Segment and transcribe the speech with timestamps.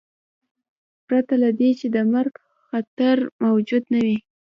[1.07, 2.33] پرته له دې چې د مرګ
[2.67, 4.07] خطر موجود نه و.